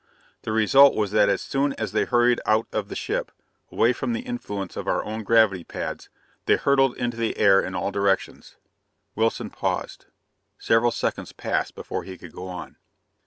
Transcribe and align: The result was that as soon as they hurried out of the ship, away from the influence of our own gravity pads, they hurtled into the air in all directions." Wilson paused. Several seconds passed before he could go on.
The 0.41 0.51
result 0.51 0.95
was 0.95 1.11
that 1.11 1.29
as 1.29 1.43
soon 1.43 1.73
as 1.73 1.91
they 1.91 2.05
hurried 2.05 2.41
out 2.47 2.65
of 2.71 2.89
the 2.89 2.95
ship, 2.95 3.31
away 3.71 3.93
from 3.93 4.13
the 4.13 4.21
influence 4.21 4.75
of 4.75 4.87
our 4.87 5.05
own 5.05 5.21
gravity 5.23 5.63
pads, 5.63 6.09
they 6.47 6.55
hurtled 6.55 6.97
into 6.97 7.17
the 7.17 7.37
air 7.37 7.61
in 7.61 7.75
all 7.75 7.91
directions." 7.91 8.55
Wilson 9.15 9.51
paused. 9.51 10.07
Several 10.57 10.89
seconds 10.89 11.33
passed 11.33 11.75
before 11.75 12.01
he 12.03 12.17
could 12.17 12.33
go 12.33 12.47
on. 12.47 12.77